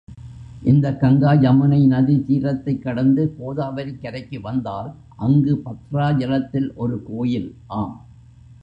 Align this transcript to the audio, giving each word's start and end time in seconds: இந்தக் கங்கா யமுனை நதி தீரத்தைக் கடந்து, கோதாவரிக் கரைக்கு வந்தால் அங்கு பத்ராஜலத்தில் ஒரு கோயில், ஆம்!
இந்தக் 0.61 0.99
கங்கா 0.99 1.31
யமுனை 1.33 1.87
நதி 1.87 2.15
தீரத்தைக் 2.19 2.81
கடந்து, 2.81 3.35
கோதாவரிக் 3.39 4.01
கரைக்கு 4.01 4.41
வந்தால் 4.41 4.91
அங்கு 5.17 5.61
பத்ராஜலத்தில் 5.65 6.69
ஒரு 6.75 7.03
கோயில், 7.03 7.49
ஆம்! 7.67 7.97